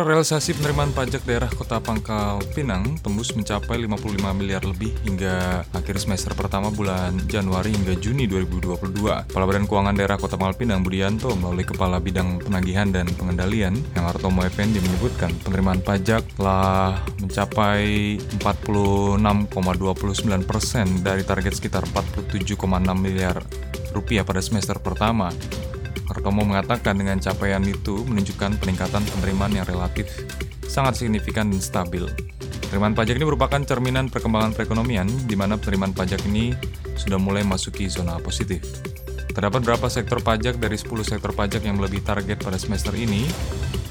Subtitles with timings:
[0.00, 6.32] Realisasi penerimaan pajak daerah Kota Pangkal Pinang tembus mencapai 55 miliar lebih hingga akhir semester
[6.32, 8.80] pertama bulan Januari hingga Juni 2022.
[9.28, 14.08] Kepala Badan Keuangan Daerah Kota Pangkal Pinang Budianto melalui Kepala Bidang Penagihan dan Pengendalian yang
[14.08, 19.52] Artomo Effendi menyebutkan penerimaan pajak telah mencapai 46,29
[20.48, 22.56] persen dari target sekitar 47,6
[22.96, 23.36] miliar
[23.92, 25.28] rupiah pada semester pertama.
[26.10, 30.10] Kartomo mengatakan dengan capaian itu menunjukkan peningkatan penerimaan yang relatif
[30.66, 32.10] sangat signifikan dan stabil.
[32.66, 36.54] Penerimaan pajak ini merupakan cerminan perkembangan perekonomian di mana penerimaan pajak ini
[36.98, 38.62] sudah mulai masuki zona positif.
[39.30, 43.30] Terdapat beberapa sektor pajak dari 10 sektor pajak yang melebihi target pada semester ini,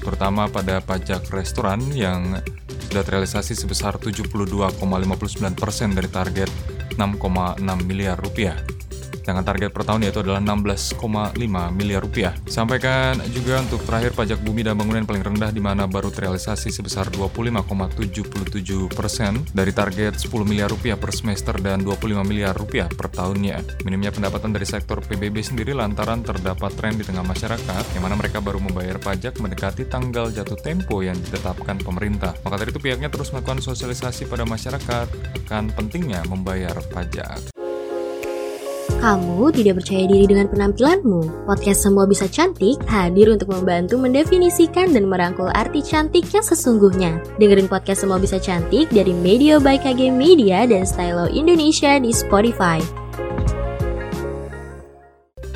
[0.00, 2.40] terutama pada pajak restoran yang
[2.88, 4.80] sudah terrealisasi sebesar 72,59%
[5.92, 6.48] dari target
[6.96, 8.56] 6,6 miliar rupiah.
[9.26, 11.34] Sedangkan target per tahun yaitu adalah 16,5
[11.74, 12.30] miliar rupiah.
[12.46, 17.10] Sampaikan juga untuk terakhir pajak bumi dan bangunan paling rendah di mana baru terrealisasi sebesar
[17.10, 23.82] 25,77 persen dari target 10 miliar rupiah per semester dan 25 miliar rupiah per tahunnya.
[23.82, 28.38] Minimnya pendapatan dari sektor PBB sendiri lantaran terdapat tren di tengah masyarakat yang mana mereka
[28.38, 32.30] baru membayar pajak mendekati tanggal jatuh tempo yang ditetapkan pemerintah.
[32.46, 35.10] Maka dari itu pihaknya terus melakukan sosialisasi pada masyarakat
[35.50, 37.55] akan pentingnya membayar pajak.
[38.96, 41.44] Kamu tidak percaya diri dengan penampilanmu?
[41.44, 47.20] Podcast Semua Bisa Cantik hadir untuk membantu mendefinisikan dan merangkul arti cantik yang sesungguhnya.
[47.36, 52.80] Dengerin podcast Semua Bisa Cantik dari Media by KG Media dan Stylo Indonesia di Spotify.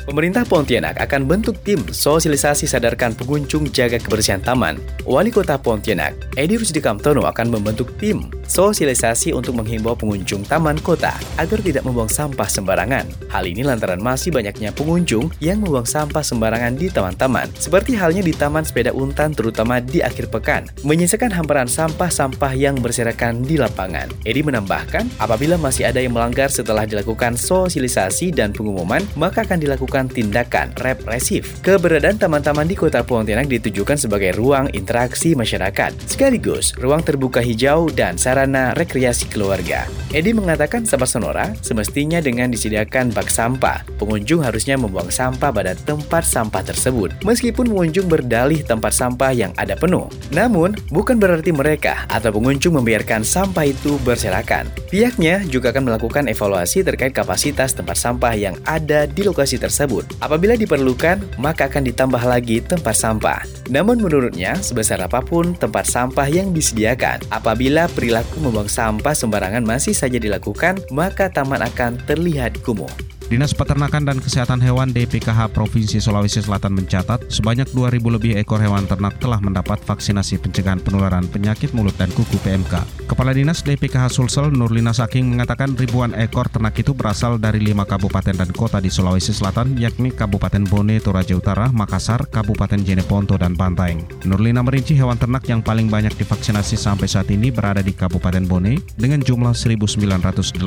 [0.05, 4.77] Pemerintah Pontianak akan bentuk tim sosialisasi sadarkan pengunjung jaga kebersihan taman.
[5.01, 11.15] Wali Kota Pontianak, Edi Rusdi Kamtono akan membentuk tim sosialisasi untuk menghimbau pengunjung taman kota
[11.39, 13.07] agar tidak membuang sampah sembarangan.
[13.31, 18.35] Hal ini lantaran masih banyaknya pengunjung yang membuang sampah sembarangan di taman-taman, seperti halnya di
[18.35, 24.11] Taman Sepeda Untan terutama di akhir pekan, menyisakan hamparan sampah-sampah yang berserakan di lapangan.
[24.27, 30.11] Edi menambahkan, apabila masih ada yang melanggar setelah dilakukan sosialisasi dan pengumuman, maka akan dilakukan
[30.11, 31.63] tindakan represif.
[31.63, 38.19] Keberadaan taman-taman di kota Pontianak ditujukan sebagai ruang interaksi masyarakat, sekaligus ruang terbuka hijau dan
[38.19, 38.40] sarana
[38.73, 39.85] rekreasi keluarga.
[40.09, 43.85] Edi mengatakan sampah sonora semestinya dengan disediakan bak sampah.
[44.01, 49.77] Pengunjung harusnya membuang sampah pada tempat sampah tersebut, meskipun pengunjung berdalih tempat sampah yang ada
[49.77, 50.09] penuh.
[50.33, 54.65] Namun, bukan berarti mereka atau pengunjung membiarkan sampah itu berserakan.
[54.91, 60.03] Pihaknya juga akan melakukan evaluasi terkait kapasitas tempat sampah yang ada di lokasi tersebut.
[60.19, 63.39] Apabila diperlukan, maka akan ditambah lagi tempat sampah.
[63.71, 69.95] Namun menurutnya, sebesar apa pun tempat sampah yang disediakan, apabila perilaku membuang sampah sembarangan masih
[69.95, 72.91] saja dilakukan, maka taman akan terlihat kumuh.
[73.31, 78.83] Dinas Peternakan dan Kesehatan Hewan DPKH Provinsi Sulawesi Selatan mencatat sebanyak 2.000 lebih ekor hewan
[78.83, 82.83] ternak telah mendapat vaksinasi pencegahan penularan penyakit mulut dan kuku PMK.
[83.07, 88.35] Kepala Dinas DPKH Sulsel Nurlina Saking mengatakan ribuan ekor ternak itu berasal dari lima kabupaten
[88.35, 94.11] dan kota di Sulawesi Selatan yakni Kabupaten Bone, Toraja Utara, Makassar, Kabupaten Jeneponto, dan Banteng.
[94.27, 98.75] Nurlina merinci hewan ternak yang paling banyak divaksinasi sampai saat ini berada di Kabupaten Bone
[98.99, 100.59] dengan jumlah 1.918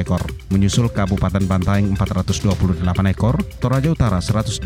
[0.00, 4.62] ekor, menyusul Kabupaten Banteng 428 ekor, Toraja Utara 189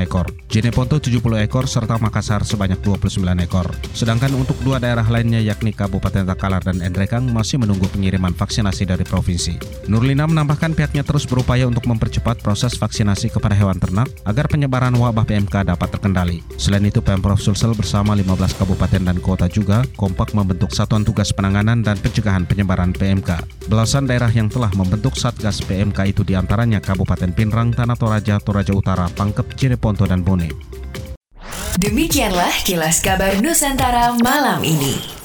[0.00, 3.68] ekor, Jeneponto 70 ekor, serta Makassar sebanyak 29 ekor.
[3.92, 9.04] Sedangkan untuk dua daerah lainnya yakni Kabupaten Takalar dan Endrekang masih menunggu pengiriman vaksinasi dari
[9.04, 9.86] provinsi.
[9.92, 15.28] Nurlina menambahkan pihaknya terus berupaya untuk mempercepat proses vaksinasi kepada hewan ternak agar penyebaran wabah
[15.28, 16.40] PMK dapat terkendali.
[16.56, 21.84] Selain itu, Pemprov Sulsel bersama 15 kabupaten dan kota juga kompak membentuk Satuan Tugas Penanganan
[21.84, 23.42] dan Pencegahan Penyebaran PMK.
[23.68, 28.38] Belasan daerah yang telah membentuk Satgas PMK itu di antara antaranya Kabupaten Pinrang, Tanah Toraja,
[28.38, 30.46] Toraja Utara, Pangkep, Cireponto, dan Bone.
[31.74, 35.21] Demikianlah kilas kabar Nusantara malam ini.